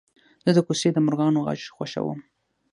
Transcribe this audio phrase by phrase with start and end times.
[0.45, 2.19] زه د کوڅې د مرغانو غږ خوښوم.